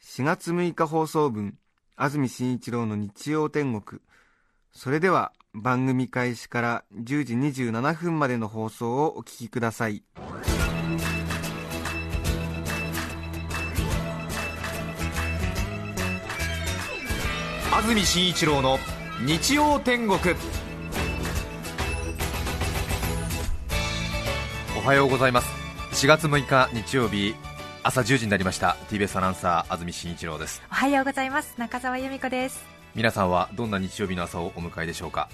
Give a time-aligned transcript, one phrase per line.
[0.00, 1.58] 4月6日放送分
[1.96, 4.00] 安住紳一郎の日曜天国。
[4.72, 10.04] それでは番組開始から10時27分までの放送をお聞きください。
[17.72, 18.78] 安住紳一郎の
[19.26, 20.18] 日曜天国。
[24.76, 25.48] おはようございます。
[25.92, 27.34] 4月6日日曜日
[27.88, 28.76] 朝10時になりました。
[28.90, 30.60] TBS アナウンサー安住紳一郎です。
[30.70, 31.54] おはようございます。
[31.56, 32.62] 中澤由美子です。
[32.94, 35.30] 皆さんはどんな日曜日の朝をお迎えでしょうか？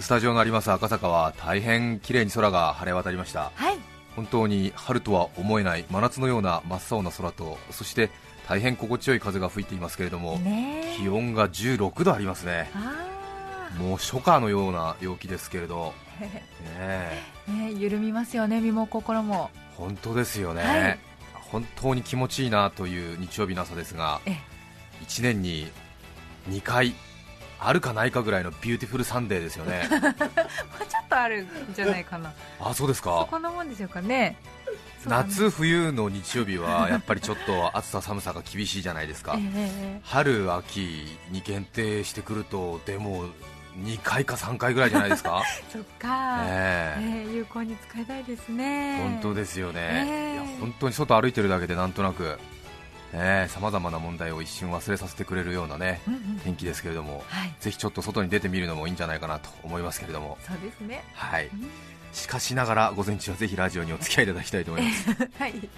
[0.00, 3.52] スタジオのあります赤坂は大変綺麗に空が晴れ渡りました。
[3.54, 3.78] はい。
[4.16, 8.10] 本当に春とは思えない真夏のような真っ青な空とそして
[8.48, 12.72] 大変心地よい風が吹いていますけれども、ね気温が16度ありますね。
[12.74, 16.42] あもう初夏のような陽気ですけれど、ー ね
[17.48, 19.52] え、ね緩みますよね身も心も。
[19.76, 21.09] 本当ですよね、はい
[21.50, 24.36] 本当に気持ちいいなという日曜日の朝ですがえ
[25.04, 25.70] 1年に
[26.48, 26.94] 2回
[27.58, 29.86] あるかないかぐらいのビューティフルサンデーですよね。
[29.92, 32.32] もうちょっとあるんじゃないかな。
[32.58, 34.36] あそうですそかこんなもんでしょうかね
[35.04, 39.36] 夏冬の日曜日はやっぱりちょっと暑さ寒さが厳しいじゃないですか。
[39.38, 40.00] ええ。
[40.04, 43.26] 春秋に限定してくるとでも
[43.78, 45.42] 2回か3回ぐらいじゃないですか？
[45.72, 47.24] そっか、ええ。
[47.26, 48.98] ええ有効に使いたいですね。
[49.02, 52.38] 本当ですよね、ええいや本当に外歩いてるだけでなんとなく
[53.48, 56.40] さまざまな問題を一瞬忘れさせてくれるようなねうんうん。
[56.44, 57.54] 天気ですけれどもはい。
[57.60, 60.38] ぜひちょっと外に出てみるのもいいんじゃないかなと思いますけれども。
[60.46, 61.02] そうですね。
[61.14, 61.46] はい。
[61.48, 61.68] うん。
[62.12, 65.08] しかしながら午前中はぜひラジオにお付き合いいただきたいと思います。
[65.38, 65.68] はい。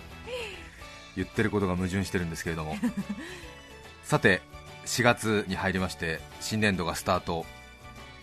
[1.17, 2.77] 言ってることが矛盾してるんですけれども。
[4.05, 4.43] さて
[4.87, 7.47] 4月に入りまして新年度がスタート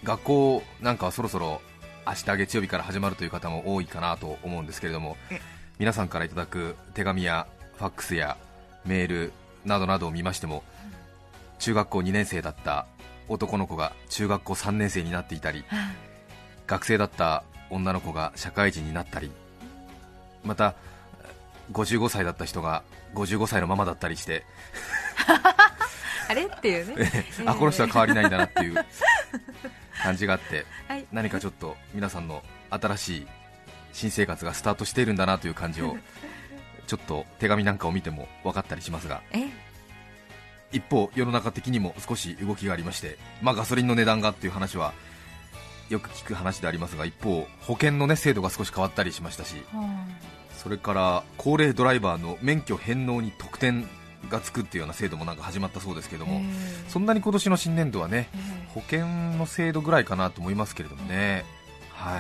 [0.04, 1.62] 学校なんかはそろそろ
[2.08, 5.40] 明日月曜日から始まるという方も多いかなと思うんですけれどもえ。
[5.80, 8.38] 皆さんからいただく手紙やファックスや
[8.86, 9.32] メール
[9.66, 10.64] などなどを見ましても
[11.60, 12.86] 中学校2年生だった
[13.30, 15.92] 男の子が中学校3年生になっていたりは
[16.68, 19.32] 学生だった女の子が社会人になったり
[20.44, 20.76] また
[21.72, 22.84] 55歳だった人が
[23.14, 24.44] 55歳のママだったりして
[25.28, 25.44] あ
[26.30, 27.26] あれっていうね。
[27.46, 28.76] あこの人は変わりないんだなっていう
[30.02, 31.06] 感じがあってはい。
[31.12, 33.28] 何かちょっと皆さんの新しい
[33.94, 35.98] 新生活がスタートしているんだなという感じを
[36.88, 39.48] ちょっと手紙なんかを見ても分かったりしますがえ
[40.72, 44.94] 一方世の中的にも少し動きがありまして、まあ、ガソリンの値段がっていう話は
[45.90, 50.06] よく聞く話でありますが一方保険の、ね、制度が少し変わったりしましたしは
[50.56, 53.88] それから高齢ドライバーの免許返納に特典
[54.30, 56.90] がつくっていうような制度もなんか始まったそうですけどあも、ええ。
[56.90, 58.70] そんなに今年の新年度はねええ。
[58.74, 59.08] 保険
[59.38, 61.46] の制度ぐらいかなと思いますけれどもね、
[61.94, 62.20] は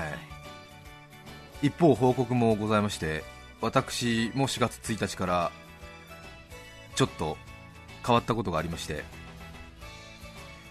[1.61, 3.23] い、一方、報告もございまして
[3.61, 5.51] 私も4月1日から
[6.95, 7.37] ちょっと
[8.05, 9.03] 変わったことがありまして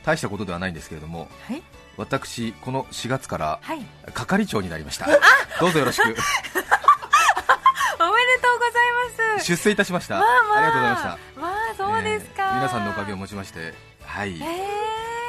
[0.05, 1.63] 大したことではないんですけれどもはい。
[1.99, 3.81] 私、この4月からはい。
[4.15, 5.09] 係長になりました。
[5.61, 6.15] どうぞよろしく
[9.17, 9.47] ます。
[9.47, 10.59] 出世いたしました、まあまあ。
[10.59, 11.41] ありがとうございました。
[11.41, 13.75] まあそうですか、えー皆さんのおかげをもちまして。
[14.05, 14.43] はい、えー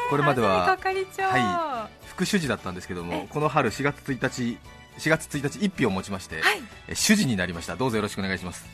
[0.09, 1.23] これまでは係長。
[1.23, 4.57] は副主事だったんですけどもえこの春4月1日
[4.97, 6.61] 4月1日1票を持ちまして、はい。
[6.87, 7.75] え主事になりました。
[7.75, 8.65] どうぞよろしくお願いします。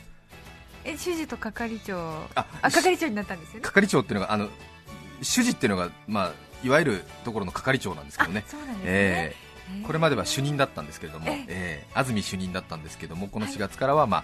[0.84, 2.00] え主事と係長。
[2.36, 3.60] ああ係長になったんですよね。
[3.62, 4.50] 係長っていうのがあの
[5.22, 6.32] 主事っていうのが、まあ、
[6.64, 8.40] いわゆるところの係長なんですけどね。
[8.42, 8.46] ね、
[8.84, 9.36] ええ。
[9.42, 11.46] ーーこれまでは主任だったんですけれども、ええ。
[11.48, 14.24] えー安住主任だったんですけどもこの4月からは、まあ、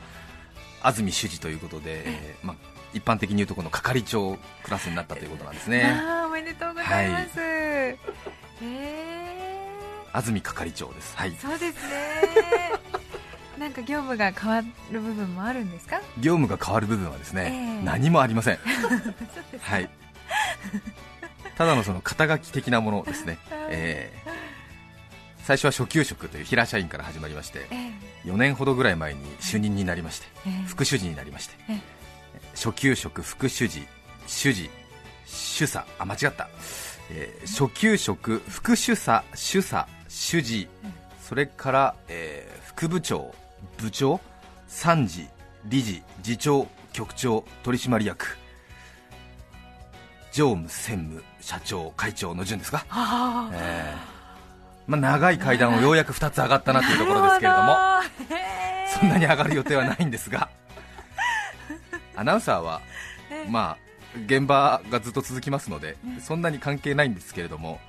[0.84, 2.56] 安住主事ということで、えーまあ、
[2.94, 5.84] 一般的に言うとこの係長クラスになったということなんですね。
[5.86, 7.98] あーおめでとうございます、え
[10.14, 11.16] 安住係長です。
[11.18, 11.32] はい。
[11.32, 12.02] ー、そうですね。
[13.58, 14.62] なんか業務が変わ
[14.92, 16.02] る部分もあるんですか？
[16.20, 17.86] 業務が変わる部分はですね、ええ。
[17.86, 18.58] 何もありません。
[19.62, 19.90] はい。
[21.58, 23.38] ただのその肩書き的なものですね、
[23.70, 24.21] えー
[25.44, 27.92] 最初は初級職という平社員から始まりましてえ
[28.28, 30.68] 4年ほどぐらい前に主任になりましてええ。
[30.68, 31.82] 副主事になりましてええ。
[32.56, 33.82] 初級職副主事
[34.28, 34.70] 主事
[35.26, 36.50] 主査あ間違った、
[37.10, 40.68] えー初級職副主査主査主事
[41.22, 43.34] それから、えー副部長
[43.78, 44.20] 部長
[44.68, 45.28] 参事
[45.66, 48.38] 理事次長局長取締役
[50.32, 52.86] 常務、専務、社長、会長の順ですか、
[53.54, 54.11] えー
[54.92, 57.78] まあ、長い階段をようやく2つ上がったなというところですけれども、
[59.00, 60.50] そんなに上がる予定はないんですが、
[62.18, 62.82] アナウンサーは、
[63.30, 67.80] えまあ、現場がずっと続きますので、そんなに関係ないんですけれども、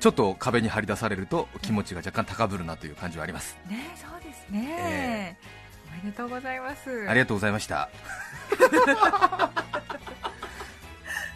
[0.00, 3.56] ちょっと壁に張り出されると気持ちが若干高ぶるなという感じはあります。
[3.68, 5.36] ねそうですね、
[6.02, 7.06] おめでとうございます。
[7.08, 7.88] ありがとうございました。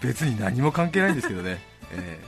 [0.02, 1.60] 別に何も関係ないんですけどね、
[1.92, 2.18] え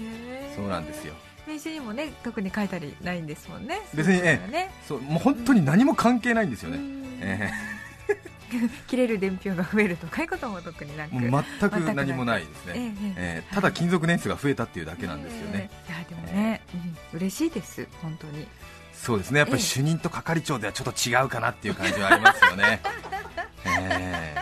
[0.00, 0.56] へーー。
[0.56, 1.12] そうなんですよ。
[1.60, 3.80] 名刺にもね特に書いたりないんですもんね。
[3.94, 4.70] 別にね。
[4.88, 7.18] そうもう本当に何も関係ないんですよね、うん。
[7.20, 7.50] え
[8.88, 11.14] 切れる伝票が増えるとかいうことも特になく。
[11.14, 12.92] ーもう全く何もないですね、ええええ。
[13.16, 16.76] えーただ勤続年数が増えたっていうだけなんですよね、ええいやでもね、う
[17.16, 18.46] ん嬉しいです本当に。
[18.94, 19.38] そうですね。
[19.38, 22.80] やっぱり主任と係長ではちょっと違うかなっていう感じはありますよね、
[23.64, 24.34] え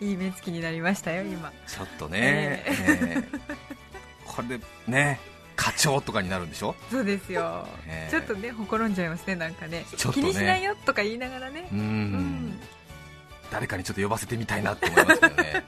[0.00, 1.48] いい目つきになりましたよ今。
[1.48, 3.22] ーちょっとね、ええ。
[3.52, 3.55] ー
[4.36, 5.18] これでね
[5.56, 6.76] 課長とかになるんでしょ？
[6.90, 8.10] そうですよ、ええ。
[8.10, 9.78] ちょっとねほころんじゃいますねなんかね。
[9.80, 9.86] ね。
[10.12, 11.68] 気にしないよとか言いながらね。
[11.72, 11.80] うーん。
[11.80, 12.58] うん。
[13.50, 15.64] 誰かにちょっと呼ばせてみたいなって思いますけどね。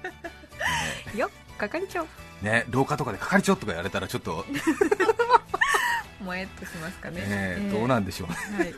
[1.16, 2.02] よ係長。
[2.02, 2.08] ね
[2.42, 4.44] ね廊下とかで係長とかやれたらちょっと、
[6.22, 7.72] もえっとしますかね、えーええ。
[7.72, 8.74] どうなんでしょうはい。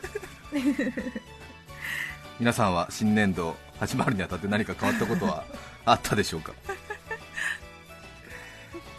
[2.39, 5.43] 皆さんは新年度始まるにあたって何か変わったことは
[5.85, 6.53] あったでしょうか？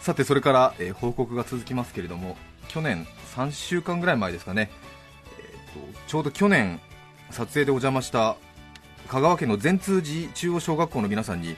[0.03, 2.35] さてそれから、えー報告が続きますけれども
[2.67, 3.07] 去年
[3.37, 4.69] 3週間ぐらい前ですかね、
[5.39, 6.81] えーとちょうど去年
[7.31, 8.35] 撮影でお邪魔した
[9.07, 11.55] 香川県の善通寺中央小学校の皆さんに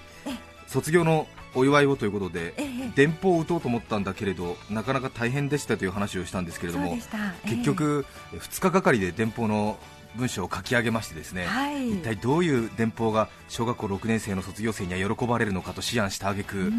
[0.68, 2.92] 卒業のお祝いをということでええ。
[2.96, 6.98] 電報を打とうと思ったんだけれどなかなか大変でしたという話をしたんですけれども
[7.46, 9.80] 結局2日がかりで電報の
[10.16, 11.92] 文章を書き上げましてですね、ええはい。
[11.92, 16.74] 一体どういう電報が小学校6年生の卒業生には喜ばれるのかと思案した挙句、うん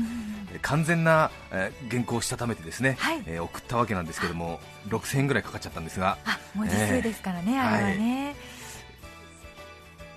[0.52, 3.22] え完全な、えー原稿をしたためてですね、はい。
[3.26, 8.36] えー送ったわけなんですけども6000円ぐらいかかっちゃったんですがあ文字数ですからね、ええあれはね、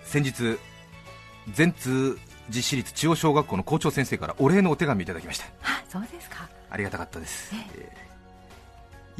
[0.04, 0.57] 先日
[1.54, 2.18] 全通
[2.51, 5.45] 寺市立中央小学校の校長先生からお礼のお手紙いただきました。
[5.63, 6.50] あそうですか。
[6.69, 8.04] ありがたかったです、ええ。
[8.06, 8.10] ー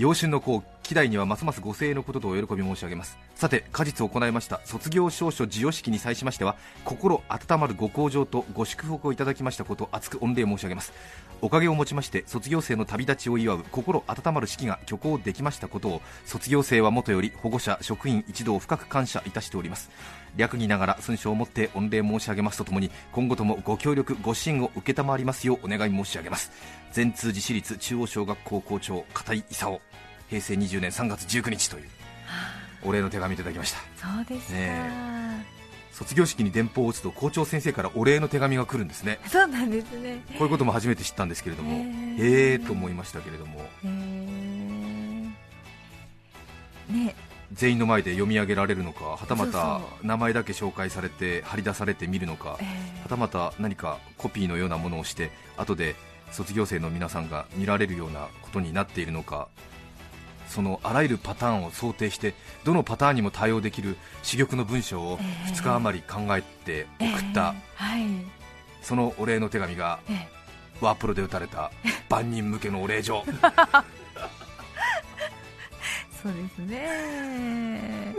[0.02, 3.20] 養春の子希代にはますますご声援のこととお喜び申し上げます。
[3.36, 10.92] さて果実を行いました卒業証書授与式に際しましては心温まるご厚情とご祝福をいただきましたこと厚く御礼申し上げます。
[11.42, 19.92] おかげをもちまして卒業生の旅立ちを祝う心温まる式が挙行できましたことを卒業生はもとより保護者職員一同深く感謝いたしております。
[20.38, 26.52] 略儀ながら尊称をもって御礼申し上げますとともに今後ともご協力ご支援を承りますようお願い申し上げます。
[26.92, 29.80] 全通寺市立中央小学校校長片井勲。
[30.30, 31.90] 平成20年3月19日という
[32.84, 33.80] お礼の手紙いただきました。
[33.96, 34.54] そうです
[35.92, 39.20] 卒業式に電報を打つと校長先生からお礼の手紙が来るんですね。
[39.28, 40.24] そうなんですね。
[40.38, 42.54] こういうことも初めて知ったんですけれどもへえー。
[42.54, 43.66] えーと思いましたけれども。
[46.90, 47.16] ね。
[47.52, 52.66] 全員の前で読み上げられるのかはたまたそ名前だけ紹介されて張り出されてみるのかえ
[53.02, 54.48] はたまた何かコピー。
[54.48, 55.96] のようなものをして後で
[56.32, 59.48] 卒業生の皆さんが見られるようなことになっているのか
[60.50, 65.52] そのあらゆるパターンを想定してどのパターンにも対応できる珠玉の文章をええ。
[65.52, 67.56] 2日余り考えてえ送った、
[68.82, 70.28] そのお礼の手紙がえ
[70.82, 71.72] ワープロで打たれた
[72.10, 73.24] 万人向けのお礼状。
[76.22, 78.14] そうですね。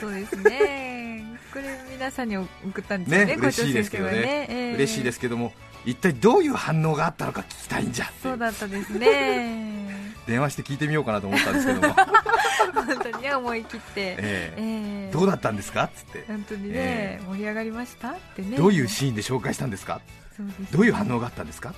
[0.00, 1.22] そうですね。
[1.52, 2.48] これ皆さんに送
[2.80, 4.10] ったんですよねね嬉しいですけどね。
[4.10, 4.74] 校長先生はええ。
[4.74, 5.52] 嬉しいですけども
[5.84, 14.54] 一体どういう反応があったのか聞きたいんじゃそうだったですね電話して聞いてみようかなと思ったんですけども、本当にね思い切って、 ええ。
[14.56, 15.10] ええ。
[15.12, 15.84] どうだったんですか？
[15.84, 16.24] っつって。
[16.28, 18.10] 本当にね、え盛り上がりました？
[18.10, 18.56] ってね。
[18.56, 20.00] どういうシーンで紹介したんですか？
[20.36, 20.68] そうですね。
[20.70, 21.74] どういう反応があったんですか？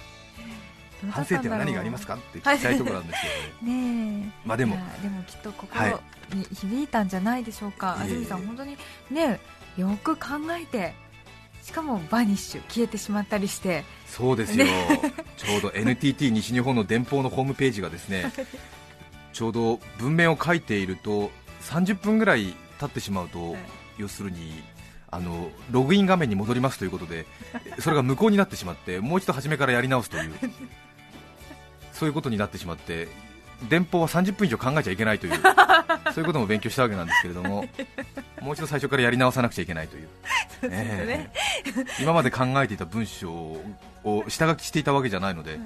[1.13, 2.15] 反省点は何がありますか？
[2.17, 3.29] って聞きたいところなんですけ
[3.65, 3.75] どね。
[4.21, 4.49] ねえ。
[4.49, 4.77] まあでも。
[5.03, 5.93] でもきっとはい。
[5.93, 8.17] 心に響いたんじゃないでしょうか、いえいえ。
[8.17, 8.77] 安住さん本当に
[9.11, 9.41] ね
[9.77, 10.27] よく考
[10.61, 10.95] えて
[11.71, 13.85] しかもバニッシュ消えてしまったりして。
[14.05, 14.67] そうですよ、
[15.37, 18.33] ちょうど NTT 西日本の電報のホームページがですね
[19.33, 21.31] ちょうど文面を書いていると
[21.63, 23.63] 30分ぐらい経ってしまうと、はい。
[23.99, 24.65] 要するに
[25.13, 27.27] あのログイン画面に戻りますということで
[27.79, 30.33] それが無効になってしまってもう一度初めからやり直すという
[31.93, 33.07] そういうことになってしまって
[33.69, 35.41] 電報は30分以上考えちゃいけないという
[36.15, 37.67] そういうことも勉強したわけなんですけれども
[38.41, 40.09] もう一度最初からやり直さなくちゃいけないという。
[42.01, 45.59] 今まで考えていた文章を下書きしていたわけじゃないので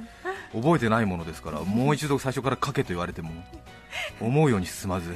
[0.52, 3.30] 覚えてないものですからもう一度最初から書けと言われても
[4.20, 5.14] 思うように進まず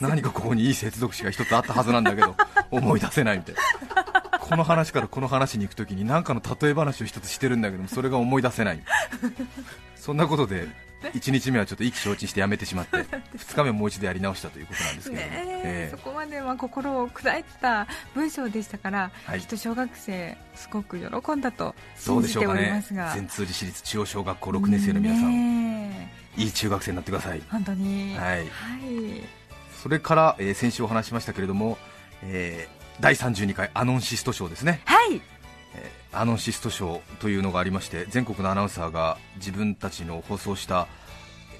[0.00, 2.34] 何かここにいい接続詞が一つあったはずなんだけど
[2.70, 3.60] 思い出せないみたいな。
[4.44, 8.80] この話からこの話に行くときに何かの例え話を一つしてるんだけどもそれが思い出せない。
[9.96, 10.68] そんなことで
[11.14, 19.40] 1日目はちょっと意気消沈してやめてしまって2日目もう一度やり直したということなんですけどそこまでは心を砕いてた文章でしたから、はい。
[19.40, 21.74] きっと小学生すごく喜んだと
[22.06, 23.12] ど信じておりますが。
[23.14, 27.38] 善通寺市立中央小学校6年生の皆さん、ねいい中学生になってください。
[27.38, 28.16] え本当に。
[28.16, 28.38] はい。
[28.38, 28.48] はい。
[29.80, 31.78] それから、えー先週お話ししましたけれども、
[32.22, 34.80] えー第32回アノンシスト賞ですね。
[34.84, 35.14] はい。
[35.14, 35.20] えー
[36.12, 40.86] アノンシスト賞というのがありまして全国のアナウンサーが自分たちの放送した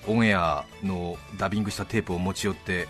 [0.06, 2.87] オンエアのダビングしたテープを持ち寄って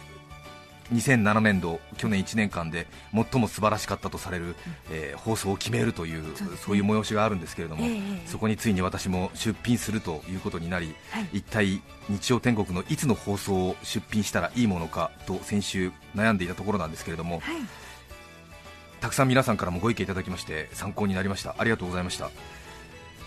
[0.92, 4.54] 2007年度去年1年間で最も素晴らしかったとされる、
[4.90, 6.80] えー放送を決めるというそうね。
[6.80, 8.28] いう催しがあるんですけれども、ええええ。
[8.28, 11.28] そこについに私も出品するということになり、はい。
[11.38, 17.56] 一体日曜天国のいつの放送を出品したらいいものかと先週悩んでいたところなんですけれども、はい
[19.04, 21.56] たくさん皆さんからもご意見いただきまして参考になりました。
[21.58, 22.30] ありがとうございました。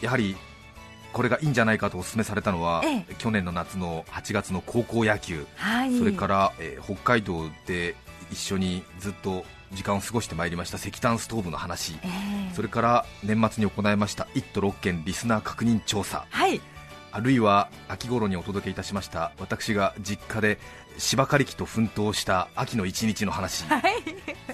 [0.02, 0.36] やはり
[1.14, 5.96] これがいいんじゃないかとお勧めされたのは、え去年の夏の8月の高校野球、はい。
[5.96, 7.94] それから、えー北海道で
[8.32, 12.08] 一緒にずっと時間を過ごしてまいりました石炭ストーブの話、え
[12.52, 12.56] え。
[12.56, 16.26] それから年末に行いました1都6県リスナー確認調査。
[16.28, 16.60] はい。
[17.12, 20.60] あるいは秋頃にお届けいたしました私が実家で
[20.98, 23.84] 芝刈り機と奮闘した秋の一日の話、はい。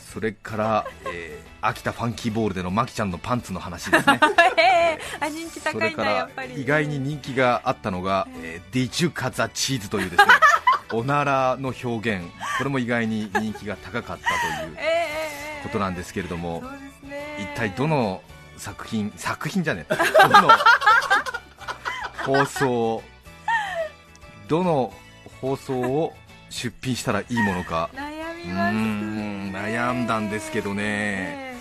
[0.01, 4.19] それから、えー秋田ファンキーボールでのマキちゃんのパンツの話ですね。
[4.57, 6.61] え えあ人気そ高いんれからだやっぱり。
[6.61, 10.29] 意外に人気があったのが、えーディチュカザチーズというですね。
[10.91, 12.25] おならの表現。
[12.57, 14.27] これも意外に人気が高かった
[14.59, 15.07] という え
[15.61, 16.61] えことなんですけれども
[17.39, 18.21] 一体どの
[18.57, 19.95] 作品作品じゃねえ。
[20.27, 20.49] どの
[22.25, 23.03] 放送
[24.49, 24.93] どの
[25.39, 26.13] 放送を
[26.53, 27.89] 出品したらいいものか。
[27.95, 30.83] 悩みうーますん悩んだんですけどね。
[30.85, 31.53] え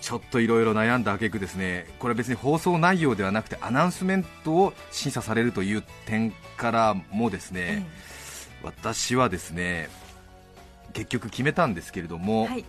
[0.00, 1.86] ちょっといろいろ悩んだ挙句ですね。
[2.00, 7.88] これは別に放送内容ではなくてアナウンスメントを審査されるという点からもですえね、
[8.62, 9.88] 私はですね
[10.92, 12.64] 結局決めたんですけれども、はい。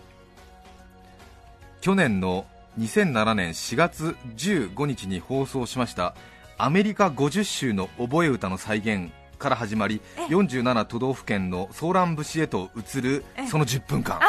[1.80, 2.46] 去年の
[2.78, 6.14] 2007年4月15日に放送しました
[6.56, 10.22] アメリカ50州の覚え歌の再現から始まりえ。
[10.26, 13.46] 47都道府県のソーラン節へと移るえ。
[13.46, 14.20] その10分間。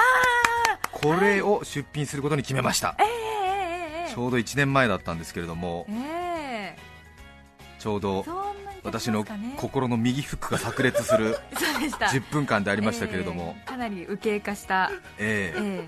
[0.91, 2.95] これを出品することに決めました。
[4.13, 5.85] ちょうど1年前だったんですけれども。
[5.89, 6.77] ええ。
[7.79, 8.25] ちょうど
[8.83, 9.25] 私の
[9.57, 12.05] 心の右フックが炸裂する そうでした。
[12.07, 13.55] 10分間でありましたけれども。
[13.57, 14.91] え、えかなり右傾化した。
[15.17, 15.59] ええ。
[15.59, 15.87] え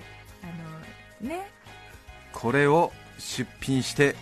[1.22, 1.50] あのね。
[2.32, 4.16] これを出品して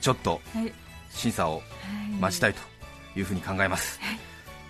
[0.00, 0.72] ちょっとはい。
[1.10, 1.62] 審査をはい
[2.20, 2.60] 待ちたいと
[3.20, 4.00] いうふうに考えます、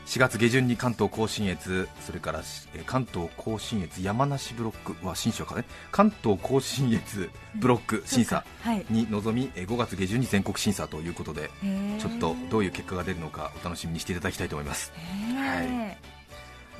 [0.06, 2.40] 4月下旬に関東甲信越それから
[2.74, 5.64] えー関東甲信越山梨ブロックは新書かね？
[5.92, 8.84] 関東甲信越ブロック審査はい。
[8.90, 14.92] に臨みえー5月下旬に全国審査ということでええちょっとどういう結果が出るのかお楽しみにしていただきたいと思います。
[14.96, 15.00] え
[15.32, 16.19] えはい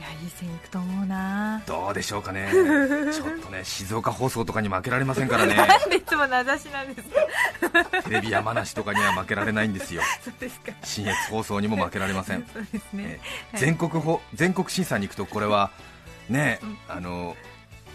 [0.00, 1.62] いやいい線いくと思うな。
[1.66, 2.48] どうでしょうかね。
[3.12, 5.54] ちょっとね静岡放送とかに負けられませんからね。
[5.54, 7.08] なんでいつも名指しなんです
[7.70, 8.02] か？
[8.04, 10.00] テレビ山梨とかには負けられないんですよ。
[10.24, 10.72] そうですか。
[10.82, 12.46] 新越放送にも負けられません。
[12.50, 13.20] そうですね。
[13.52, 15.70] えー全国ほ全国審査に行くとこれは
[16.30, 16.78] ね、うん。
[16.88, 17.36] あの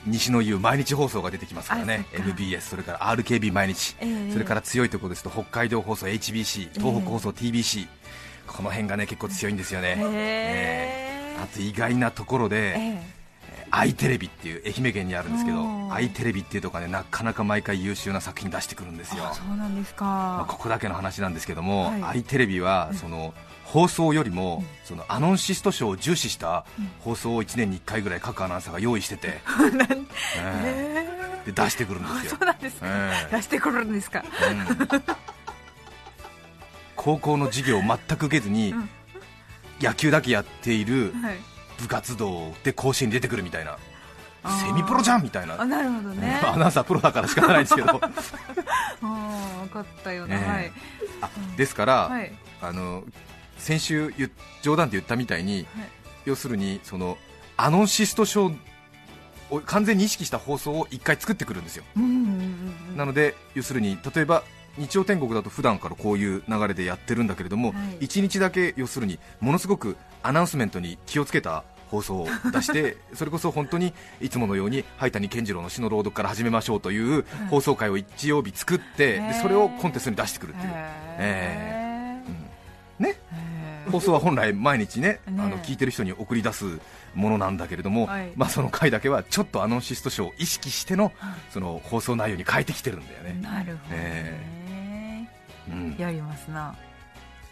[0.05, 2.05] 西の言う毎日放送が出てきますからね。
[2.13, 4.31] MBS それから RKB 毎日、ええ。
[4.31, 7.87] それから強いところですと北海道放送 HBC 東北放送 TBC、
[8.45, 11.04] この辺がね結構強いんですよね、ええ
[11.37, 13.15] あと意外なところで、え
[13.71, 19.29] アイテレビっていう愛媛県にあるんですけどアイテレビっていうところがねなかなか毎回優秀な作品出してくるんですよ。
[19.33, 22.03] そうなんですまあ、かここだけの話なんですけども、はい。
[22.03, 23.33] アイテレビはその
[23.65, 24.65] 放送よりも、うん。
[24.85, 26.91] そのアノンシスト賞を重視したうん。
[26.99, 30.05] 放送を1年に1回ぐらい各アナウンサーが用意してて、 なんえ。
[30.37, 31.07] え
[31.47, 31.51] え。
[31.51, 32.19] で出してくるんですよ。
[32.23, 32.85] あそう、なんですか。
[32.87, 34.23] え出してくるんですか。
[34.41, 35.03] えうん。
[36.95, 38.89] 高校の授業を全く受けずに、うん
[39.81, 41.37] 野球だけやっているはい。
[41.77, 43.77] 部活動で甲子園に出てくるみたいな。
[44.61, 46.39] セミプロじゃんみたいな、あなるほどね。
[46.45, 47.93] アナウンサープロだから仕方ないんですけど。
[49.01, 50.47] 分かったよな、ええ。
[50.47, 50.71] はい。
[51.21, 52.31] あですから、はい。
[52.61, 53.03] あの
[53.57, 54.13] 先週
[54.61, 55.65] 冗談で言ったみたいに、
[56.25, 57.17] 要するにその
[57.57, 58.51] アノンシスト賞
[59.49, 61.83] を完全に意識した放送を1回作ってくるんですよ、
[62.95, 64.43] なので要するに例えば
[64.77, 68.05] 日曜天国だと普段からこういう流れでやってるんだけれども、はい。
[68.05, 80.75] 1日だけ要するにものすごくアナウンスメントに気をつけた放送を出して それこそ本当にいつものように灰谷健次郎の詩の朗読から始めましょうという放送回を一曜日作って、でそれをコンテストに出してくるっていう、へ
[81.19, 82.31] ええ
[82.99, 83.05] うん。
[83.05, 83.17] ね。
[83.31, 85.37] へ放送は本来毎日ねね。
[85.39, 86.79] あの聞いてる人に送り出す
[87.13, 88.31] ものなんだけれども、はい。
[88.35, 91.11] まあ、その回だけはちょっとアナウンシスト賞を意識しての
[91.51, 94.64] その放送内容に変えてきてるんだよね、なるほどね、うん、
[95.97, 96.75] やりますな。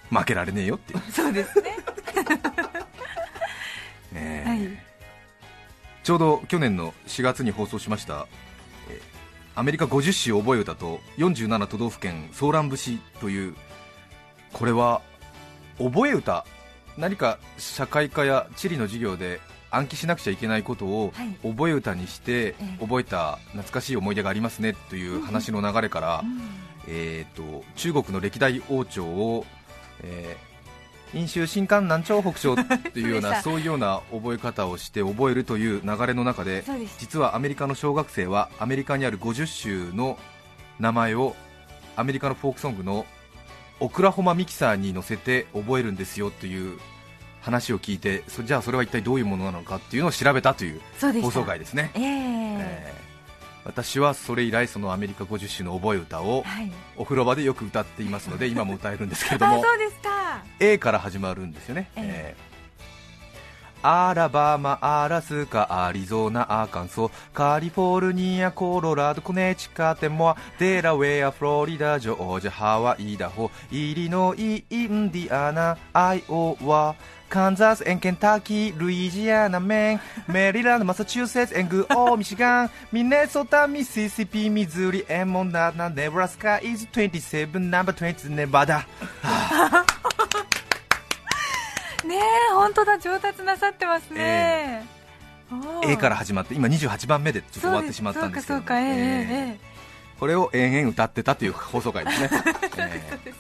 [0.10, 1.78] 負けられねえよって そうですね。
[4.12, 4.70] ねはい。
[6.04, 8.28] ちょうど去年の4月に放送しました、
[8.90, 9.14] えー
[9.56, 13.56] アメリカ50首覚え歌と47都道府県ソーラン節という
[14.52, 15.02] これは
[15.78, 16.44] 覚え歌。
[16.98, 19.40] 何か社会科や地理の授業で
[19.70, 21.28] 暗記しなくちゃいけないことをはい。
[21.48, 22.78] 覚え歌にしてええ。
[22.80, 26.24] 覚えた懐かしい思い出がありますねという話の流れから、
[26.88, 29.46] えー、と中国の歴代王朝を、
[30.02, 30.54] えー
[31.14, 36.64] 飲酒新韓南朝北朝というような そういうような覚え方をして覚えるという流れの中で
[36.98, 40.18] 実はアメリカの小学生はアメリカにある50州の
[40.80, 41.36] 名前を
[41.96, 43.06] アメリカのフォークソングの
[43.80, 46.80] オクラホマミキサーに乗せて覚えるんですよという
[47.42, 50.82] 話を聞いてそじゃあそれは一体どういうものなのかっていうのを調べたという
[51.22, 52.04] 放送回ですね、ええ。
[52.04, 53.13] えー
[53.66, 56.72] 私はそれ以来そのアメリカ50州の覚え歌をはい。
[56.98, 60.44] お風呂場でよく歌っていますので今も歌えるんですけれどあもそうですか。
[60.60, 62.50] A から始まるんですよね、ええ。
[62.50, 62.53] ー
[63.86, 76.96] アラバマ、アラスカ、アリゾナ、アカンソ、カリフォルニア、コロラド、コネチカ、テモア、デラウェア、フロリダ、ジョージア、ハワイ、ダホ、イリノイ、インディアナ、アイオワ、
[77.28, 88.88] カンザス、エンケンタッキー、ルイジアナ、メン、メリランド、マサチューセッツ、エングオー、ミシガン、ミネソタ、ミシシピ、ミズーリ、エモンダナ、ネブラスカ、イズ27、ナンバー20、ネバダ。
[92.14, 92.20] ね
[92.52, 94.86] え本当だ上達なさってますね、
[95.52, 95.94] おー。
[95.94, 98.60] A から始まって今28番目でちょっと終わってしまったんですけど。
[98.60, 98.90] ええええ
[99.58, 99.74] ええ
[100.20, 103.38] これを延々歌ってたという 放送回ですね、えそうです。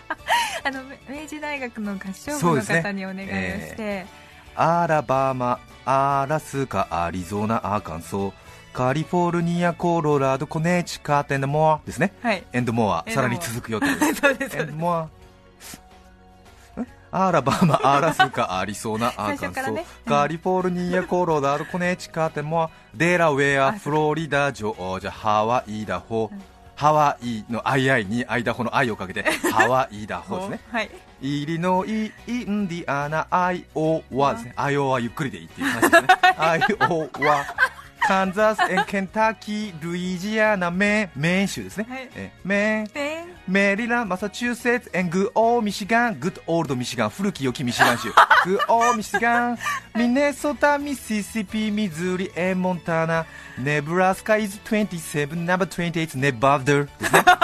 [0.64, 2.82] あのめ明治大学の合唱部のそうですね。
[2.82, 4.06] 方にお願いをして、え
[4.54, 8.32] アラバマ、アラスカ、アリゾナ、アーカンソー
[8.72, 12.12] カリフォルニア、コロラド、コネチカ、テンドモアですね。
[12.22, 12.44] はい。
[12.52, 14.56] エンドモアさらに続くよというそうです。
[14.56, 15.08] エンドモア
[17.18, 26.30] んアラバマ、アラスカ、アリゾナ、アーカンソー、カリフォルニア、コロラド、コネチカ、テンモアデラウェア、あフロリダ、ジョージア、ハワイ、イダホ、
[26.74, 29.22] ハワイのアイアイにアイダホのアイをかけて
[29.52, 30.60] ハワイダホですね。
[30.70, 30.90] はい。
[31.22, 34.52] イリノイ、インディアナ、アイオワですね。
[34.56, 36.08] アイオワゆっくりでいいっていう話ですね。
[36.36, 37.46] アイオワ、
[38.06, 41.86] カンザス、エンケンタッキー、ルイジアナ、メン、メーン州ですね。
[41.88, 42.10] はい。
[42.14, 48.08] えメン、でメリーランド、マサチューセッツ、エングオー、ミシガン、 good old ミシガン、古き良きミシガン州。
[48.44, 49.58] グオー、ミシガン、
[49.96, 53.26] ミネソタ、ミシシピ、ミズーリ、エンモンタナ、
[53.58, 57.24] ネブラスカイズ27、ナンバー28、ネバーダーですね。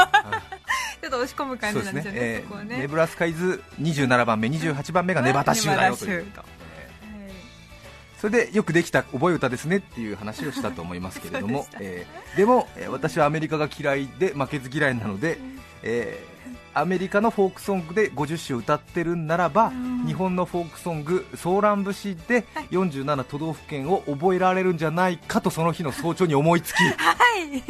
[1.01, 2.35] ちょっと押し込む感そうですねじなんですよね。
[2.35, 2.79] えーそこはね。
[2.79, 6.05] ネブラスカイズ27番目、28番目がネバダ州だよと
[8.21, 15.39] それでよくできた覚え歌ですねっていう話をしたと思いますけれども でえーでも、えー私はアメリカが嫌いで負けず嫌いなので、
[15.83, 16.30] えー
[16.81, 20.07] アメリカのフォークソングで50首歌ってるならば、うん。
[20.07, 26.83] 日本のフォークソング「ソーラン節」で47都道府県を覚えられるんじゃないかとその日の早朝に思いつき。
[26.97, 27.63] はい。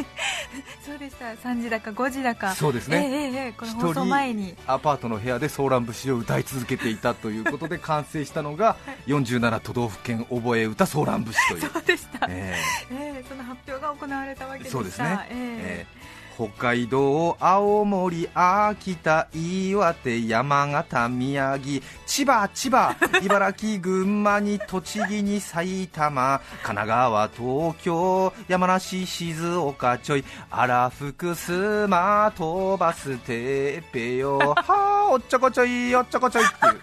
[0.85, 1.25] そうでした。
[1.25, 2.55] 3時だか5時だか。
[2.55, 2.97] そうですね。
[2.97, 3.53] ええええええ。
[3.57, 4.55] この放送前に。
[4.65, 11.61] アパートの部屋でソーラン節を歌い続けていたということで完成したのが 47都道府県覚え歌ソーラン節という。
[11.61, 12.57] そうでした、え
[12.89, 13.21] え。
[13.21, 14.77] えその発表が行われたわけでした。
[14.77, 15.97] そうですね、ええ。
[15.97, 16.00] ー
[16.37, 36.81] 北海道、青森、秋田、岩手、山形、宮城、千葉、千葉、茨城、群馬に栃木に埼玉、神奈川、東京、山梨、静岡、ちょい、荒福、スマ、飛ばす、てっぺよ、はあ、おっちょこちょい、おっちょこちょいっていう。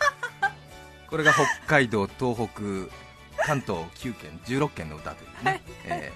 [1.08, 2.62] これが北海道、東北、
[3.44, 5.62] 関東9県、16県の歌というね。
[5.86, 6.12] え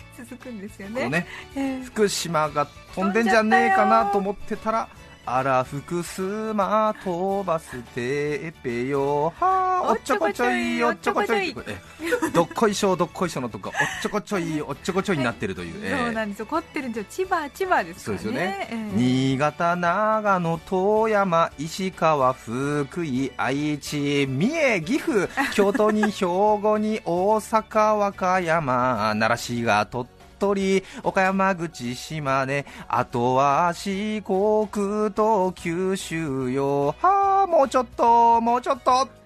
[0.00, 1.08] え続くんですよね。
[1.08, 1.82] ねええ。
[1.84, 4.88] 福島が飛んでんじゃねえかなと思ってたら
[5.26, 9.32] あら福島飛ばすてっぺよ。
[9.40, 12.74] はあおっちょこちょいおっちょこちょいえどっこい。
[12.74, 13.30] しょどっこい。
[13.30, 16.46] しょのとかおっちょこちょいおっちょこちょいになってるという、 えーそうなんですよ。
[16.46, 17.26] 凝ってるんですよ。
[17.26, 18.22] 千葉千葉ですからね。
[18.22, 18.76] そうですよね、ええ。
[18.96, 36.94] 新潟、長野、富山、石川、福井、愛知、三重、岐阜、京都に兵庫に大阪、和歌山、奈良市が鳥取、岡山口、島根、あとは四国と九州よ。
[37.00, 39.08] はあ、もうちょっと、もうちょっと。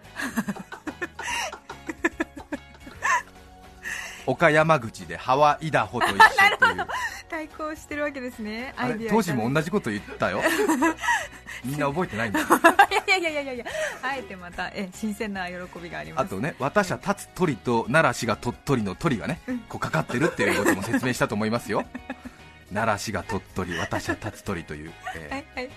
[4.28, 6.14] 岡山口でハワイダホと一緒
[6.58, 6.86] という。
[7.30, 8.74] 対抗してるわけですね。
[9.08, 10.42] 当時もじ同じこと言ったよ。
[11.64, 12.40] みんな覚えてないんだ。
[12.40, 12.42] い
[13.10, 13.64] やいやいやいやいや。
[14.02, 16.26] あえてまたえ新鮮な喜びがあります。
[16.26, 21.84] あとね私は立つ鳥と奈良市が鳥取の鳥がねこうかかってるっていうことも説明したと思いますよ
[22.72, 25.70] 奈良市が鳥取私は立つ鳥という、 えーはいはい。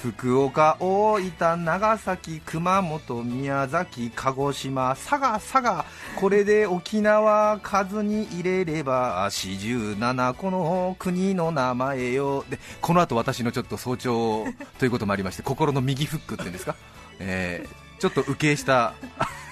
[0.00, 5.84] 福岡、大分、長崎、熊本、宮崎、鹿児島、佐賀、佐賀、
[6.16, 12.46] これで沖縄数に入れれば47個の国の名前よ。
[12.48, 14.46] でこの後私のちょっと早朝
[14.78, 16.76] ということもありまして心の右フックっていうんですか、
[17.18, 19.43] えーちょっと受けした思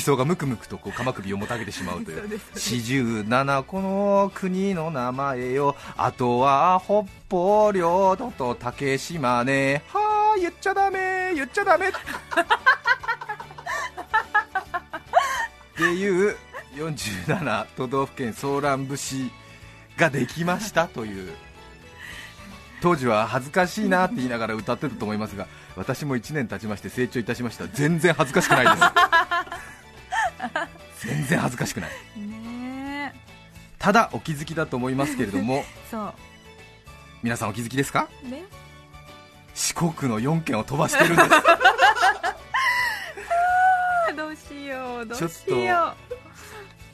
[0.00, 2.40] 想がムクムクとこう鎌首をもたげてしまうという。
[2.56, 9.82] 四十七個の国の名前よあとは北方領土と竹島ね。
[9.88, 11.88] はあ言っちゃダメ言っちゃダメ。
[11.88, 11.92] っ
[15.76, 16.36] ていう
[16.74, 19.30] 47都道府県ソーラン節
[19.96, 21.32] ができましたという。
[22.80, 27.66] 当時は恥ずかしいなって言いながら歌ってたと思いますが私も1年経ちまして成長いたしました。
[27.66, 28.78] 全然恥ずかしくないです。
[28.78, 29.33] 全
[31.34, 31.90] 然恥ずかしくない。
[32.20, 33.12] ね
[33.78, 36.12] ただお気づきだと思いますけれどもえ そ
[37.22, 38.08] 皆さんお気づきですか？
[38.24, 38.44] うね。
[39.54, 41.28] 四国の4県を飛ばしてるんです。
[44.08, 45.94] あ どうしようどうしちょっよ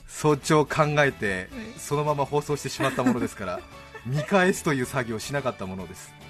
[0.07, 3.59] 早朝考えてうんそのまま放送してしまったものですから
[4.05, 6.13] 見返すという作業をしなかったものです。
[6.19, 6.20] う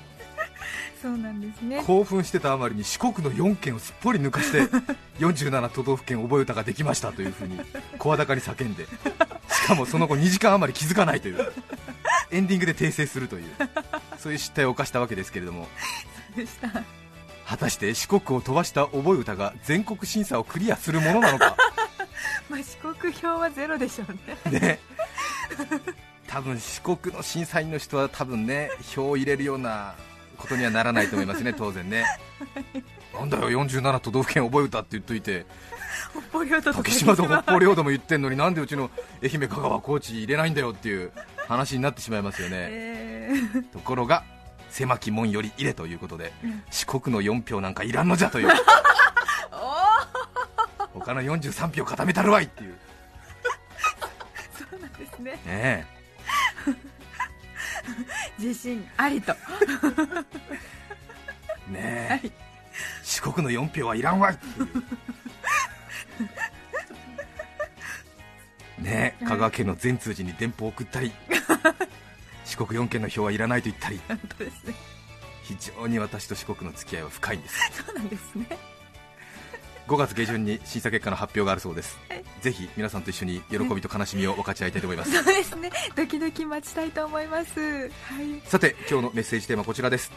[1.01, 1.83] そうなんですね。
[1.85, 4.61] 興奮してたあまりに四国の4県をすっぽり抜かして
[5.19, 7.59] 47都道府県覚え歌ができましたというふうに
[7.97, 8.85] 声高に叫んで。
[9.49, 11.51] しかもその後2時間余り気づかないという。
[12.31, 13.45] エンディングで訂正するという。
[14.17, 15.67] そういう失態を犯したわけですけれども。
[16.35, 16.69] でした。
[17.45, 21.57] 果たして四国を飛ばした覚え歌が全国審査をクリアするものなのか？
[22.49, 24.59] まあ四国票はゼロでしょうね。
[24.59, 24.79] ね。
[26.27, 29.95] 多分四国の審査員の人は多分ね票を入れるような
[30.41, 32.03] ことにはならないと思いますね当然ね。
[33.13, 35.45] なんだよ47都道府県覚え歌って言っといて。
[36.63, 38.89] 竹島と北方領土も言ってんのになんでうちの
[39.23, 41.11] 愛媛香川高知入れないんだよっていう
[41.47, 42.55] 話になってしまいますよね。
[42.69, 43.67] えー。
[43.67, 44.23] ところが
[44.69, 46.63] 狭き門より入れということでうん。
[46.71, 48.49] 四国の4票なんかいらんのじゃという。
[50.93, 52.75] お他の43票固めたるわいっていう。
[54.57, 55.39] そうなんですね。
[55.45, 55.87] ね
[58.37, 59.35] 自信ありと。
[61.69, 62.31] えねえ、はい。
[63.03, 64.37] 四国の4票はいらんわい。
[68.81, 71.11] ねえ香川県の善通寺に電報を送ったり。
[72.45, 74.01] 四国4県の票はいらないと言ったり。
[74.07, 74.73] 本当ですね。
[75.43, 77.59] 非常に私と四国の付き合いは深いんです。
[77.85, 78.70] そうなんですね
[79.87, 81.99] 5月下旬に審査結果の発表があるそうです。
[82.09, 82.23] はい。
[82.41, 85.11] ぜひ皆さんと一緒に喜びと悲しみを分かち合いたいと思います。
[85.11, 85.71] そうですね。
[85.95, 87.59] ドキドキ待ちたいと思います。
[87.59, 87.89] はい。
[88.45, 90.11] さて今日のメッセージテーマはこちらです。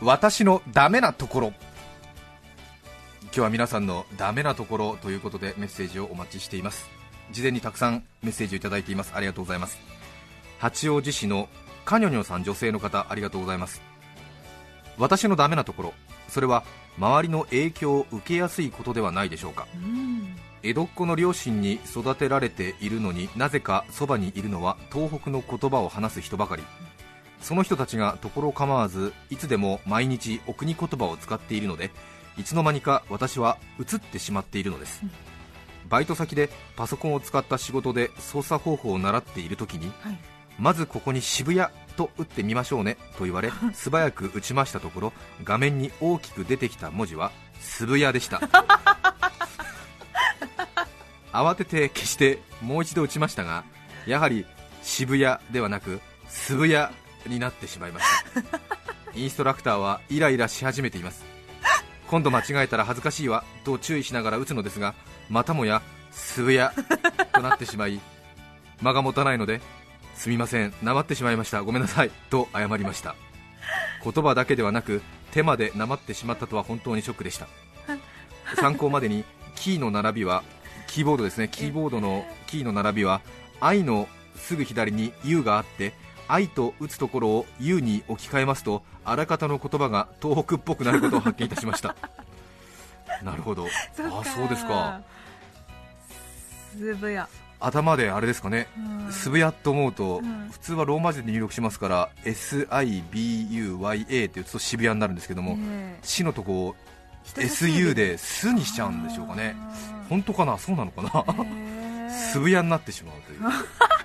[0.00, 1.52] 私のダメなところ。
[3.24, 6.88] 今日は皆さんのダメなところということでメッセージをお待ちしています。
[7.30, 9.12] 事前にたくさんメッセージをいただいています。
[9.14, 9.78] ありがとうございます。
[10.58, 11.48] 八王子市の
[11.84, 13.82] カニョニョさん女性の方ありがとうございます。
[14.98, 15.94] 私のダメなところ。
[16.28, 16.64] それは
[16.98, 19.66] 周りの影響を受けやすいことではないでしょうか。
[19.74, 20.36] うん。
[20.62, 26.62] 江戸っ子の両親に育てられているのになぜかそばにいるのは東北の言葉を話す人ばかり。
[27.40, 31.90] その人たちが所構わずいつでも毎日お国言葉を使っているので
[32.38, 35.00] いつの間にか私は移ってしまっているのです。
[35.02, 35.10] うん。
[35.90, 40.18] バイト先でパソコンを使った仕事で操作方法を習っている時にはい。
[40.58, 45.12] まずここに渋谷と打ってみましょうねと言われ素早く打ちましたところ
[45.44, 48.40] 画面に大きく出てきた文字は渋谷でした
[51.32, 53.64] 慌てて消してもう一度打ちましたが
[54.06, 54.46] やはり
[54.82, 56.94] 渋谷ではなく渋谷
[57.26, 58.60] になってしまいました
[59.14, 61.24] インストラクターはイライラし始めています
[62.08, 64.94] 今度間違えたら恥ずかしいわと注意しながら打つのですが
[65.28, 66.70] またもや渋谷
[67.32, 68.00] となってしまい
[68.82, 69.60] 間が持たないので
[70.14, 71.62] すみませんなまってしまいました。
[71.62, 72.10] ごめんなさい。
[72.30, 73.14] と謝りました。
[74.02, 77.48] 言葉だけではなく手までなまってしまったとは本当にショックでした。
[78.56, 79.24] 参考までに
[79.56, 80.42] キーの並びは
[80.86, 81.48] キーボードですね。
[81.48, 83.20] キーボードのキーの並びは
[83.60, 85.92] 「愛」のすぐ左に「U」があって
[86.28, 91.96] 「愛」と打つところを「U」に置き換えますとあらかたの言葉が東北っぽくなることを発見いたしました。
[93.22, 93.66] なるほど。
[93.66, 95.00] あそうですか。
[96.76, 99.12] 渋谷頭であれですかねうん。
[99.12, 100.48] 渋谷と思うと、うん。
[100.50, 105.98] 普通はローマ字で入力しますから SIBUYA って打つと渋谷になるんですけども、ねえ。
[106.02, 106.76] 死のとこを
[107.24, 109.56] SU で「す」にしちゃうんでしょうかね。
[110.08, 110.58] 本当かな？
[110.58, 111.24] そうなのかな？
[112.32, 113.40] 渋谷になってしまうという。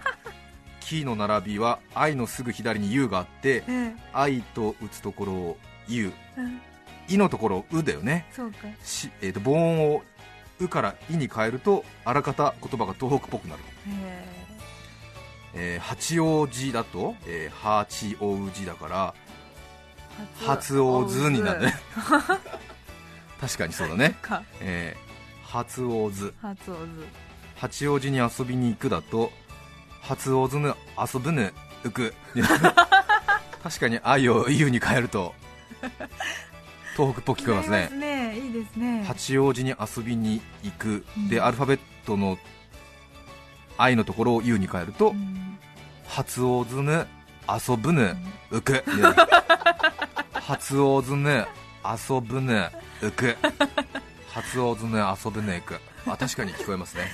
[0.79, 6.11] キーの並びは愛のすぐ左に U があってえ愛と打つところを U
[7.07, 8.25] いのところをうだよね。
[9.21, 10.03] えー、と母音を
[10.59, 14.25] うからいに変えるとあらかた言葉が東北っぽくなる、へ
[15.53, 19.13] えー八王子だと、えー、八王子だから
[20.41, 21.75] え初王図になるね。
[23.39, 24.43] 確かにそうだね、か。
[24.59, 27.07] えー、初王図初王図
[27.55, 29.31] 八王子に遊びに行くだと
[30.01, 32.13] 初王図ぬ遊ぶぬうく。
[33.63, 35.33] 確かに愛を U に変えると
[36.99, 37.89] 東北っぽく聞こえますね。
[37.93, 39.05] ねいいですね。
[39.05, 41.05] 八王子に遊びに行く。
[41.29, 41.43] で、うん。
[41.45, 42.37] アルファベットの
[43.77, 45.57] 愛のところを U に変えると、うん。
[46.09, 47.07] 初王図ぬ
[47.47, 48.17] 遊ぶぬ
[48.51, 48.83] うく。
[50.33, 51.47] 初王図ぬ
[51.85, 52.69] 遊ぶぬ
[53.01, 53.37] うく。
[54.27, 55.79] 初王図ぬ遊ぶぬうく。
[56.05, 57.05] あ確かに聞こえますね。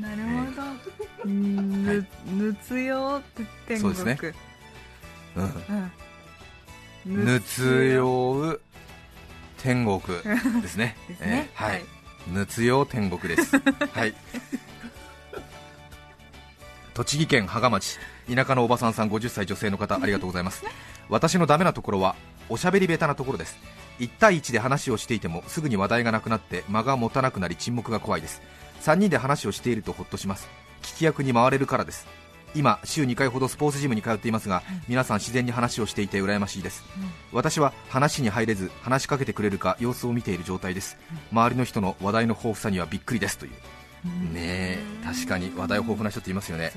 [0.00, 4.34] なるほど、ぬぬつよって天国そうですね。
[5.34, 5.90] うん。
[7.08, 7.24] うん。
[7.24, 8.60] ぬつよう
[9.62, 10.00] 天国
[10.60, 10.96] ですね。
[11.08, 11.48] ですね。
[11.54, 11.80] えーははい。
[11.80, 11.84] い
[12.32, 13.56] ぬつよう天国です。
[13.94, 14.14] はい。
[16.94, 17.98] 栃木県芳賀町
[18.32, 20.62] 田舎のおばさんさん50歳女性の方ありがとうございます。
[21.08, 22.16] 私のダメなところは
[22.48, 23.56] おしゃべり下手なところです。
[23.98, 28.42] 1対1で話をしていてもすぐに話題がなくなって間が持たなくなり沈黙が怖いです。
[28.82, 30.48] 3人で話をしているとほっとします。
[30.82, 32.06] 聞き役に回れるからです
[32.54, 36.84] 今週2回ほどスポーツジムに通っていますが皆さん自然に話をしていて羨ましいです。
[37.32, 40.98] 私は話に入れず話しかけてくれるか様子を見ている状態です。
[41.32, 43.52] 周りの人の話題の豊富さにはびっくりですという。
[44.32, 46.72] ねえ確かに話題豊富な人っていますよね。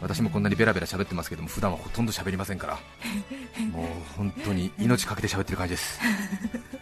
[0.00, 2.78] 私もこんなにベラベラ喋ってますけども普段はほとんど喋りませんから。
[3.72, 6.00] もう本当に命かけて喋ってる感じです。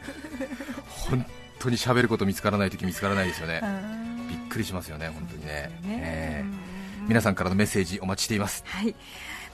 [0.88, 1.26] 本
[1.60, 3.60] 当に喋ること見つからない時見つからないですよね
[4.50, 5.70] くりしますよね本当にね。
[5.86, 6.44] ええ。
[7.08, 8.62] 皆さんからのメッセージお待ちしています。
[8.66, 8.94] はい。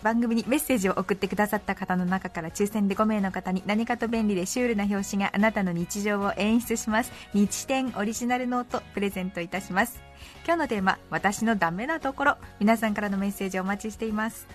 [0.03, 7.13] 番組にメッセージを送ってくださった方の中から抽選で5名の方に何かと便利でシュールな表紙があなたの日常を演出します。
[7.33, 10.01] 日展オリジナルノートプレゼントいたします。
[10.45, 12.37] 今日のテーマ私のダメなところ。
[12.61, 14.47] 皆さんからのメッセージをお待ちしています。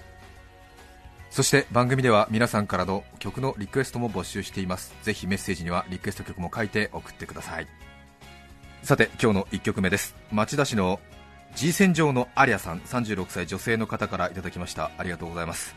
[1.30, 4.94] そして番組では皆さんからの曲のリクエストも募集しています。
[5.04, 7.68] ぜひメッセージにはリクエスト曲も書いて送ってください
[8.84, 10.16] さて今日の1曲目です。
[10.32, 11.00] 町田市の
[11.56, 14.90] G 線上のアリアさん36歳女性の方からいただきました。
[14.98, 15.76] ありがとうございます。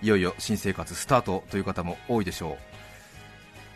[0.00, 2.56] いよいよ新生活スタートという方も多いでしょう。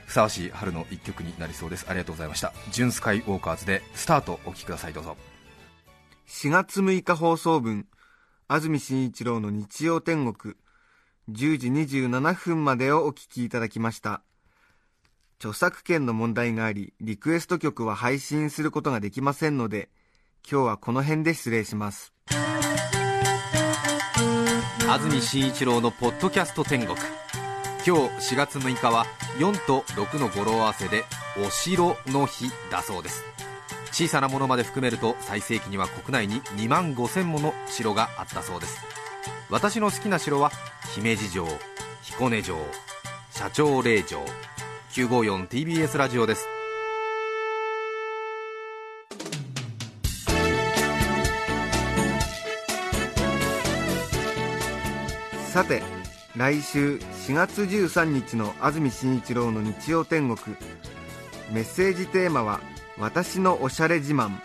[0.07, 1.85] ふさわしい春の1曲になりそうです。
[1.89, 2.55] ありがとうございました。
[2.73, 4.95] ジュンスカイウォーカーズでスタートお聴きください。
[4.95, 5.17] どうぞ。
[6.27, 7.87] 4月6日放送分
[8.49, 10.55] 安住紳一郎の日曜天国
[11.31, 14.23] 10時27分までをお聞きいただきました。
[15.43, 19.89] 著作権の問題がありリクエスト曲は配信することができませんので
[20.49, 22.13] 今日はこの辺で失礼します。
[24.87, 26.95] 安住紳一郎のポッドキャスト天国。
[27.87, 29.07] 今日4月6日は
[29.39, 31.05] 4と6の語呂合わせで
[31.47, 33.25] お城の日だそうです。
[33.93, 38.79] 小さなものまで含めると最盛期には国内に2万5000もの城があったそうです。
[39.49, 40.51] 私の好きな城は
[40.95, 41.47] 姫路城
[42.03, 42.57] 彦根城
[43.31, 44.21] 社長令城。
[44.93, 46.49] 954TBS ラジオです。
[55.53, 55.83] さて
[56.37, 56.97] 来週
[57.29, 60.57] 4月13日の安住紳一郎の日曜天国。
[61.53, 62.61] メッセージテーマは
[62.99, 64.39] 「私のおしゃれ自慢」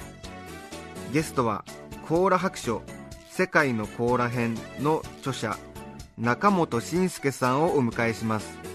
[1.11, 1.63] ゲストは
[2.07, 2.83] コーラ白書
[3.29, 5.57] 世界のコーラ編の著者
[6.17, 8.74] 中本慎介さんをお迎えします。